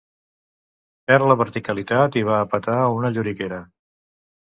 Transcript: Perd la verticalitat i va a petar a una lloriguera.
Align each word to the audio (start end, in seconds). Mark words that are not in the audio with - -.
Perd 1.11 1.27
la 1.27 1.35
verticalitat 1.43 2.19
i 2.23 2.27
va 2.33 2.41
a 2.41 2.51
petar 2.57 2.81
a 2.81 2.91
una 2.99 3.15
lloriguera. 3.19 3.65